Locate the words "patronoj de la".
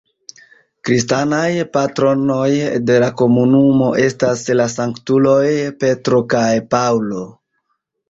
1.77-3.11